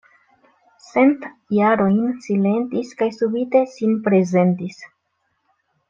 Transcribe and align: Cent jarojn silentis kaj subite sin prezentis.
Cent 0.85 1.27
jarojn 1.57 2.01
silentis 2.25 2.97
kaj 3.03 3.13
subite 3.21 3.65
sin 3.77 3.97
prezentis. 4.09 4.85